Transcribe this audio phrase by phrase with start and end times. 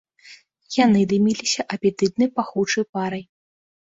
[0.85, 3.23] Яны дыміліся апетытнай пахучай парай.